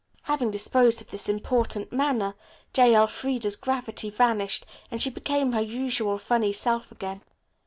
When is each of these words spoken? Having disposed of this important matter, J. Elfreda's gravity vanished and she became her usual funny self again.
Having 0.23 0.49
disposed 0.49 0.99
of 0.99 1.11
this 1.11 1.29
important 1.29 1.91
matter, 1.93 2.33
J. 2.73 2.95
Elfreda's 2.95 3.55
gravity 3.55 4.09
vanished 4.09 4.65
and 4.89 4.99
she 4.99 5.11
became 5.11 5.51
her 5.51 5.61
usual 5.61 6.17
funny 6.17 6.53
self 6.53 6.91
again. 6.91 7.21